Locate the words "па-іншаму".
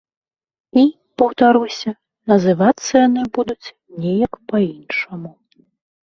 4.53-5.31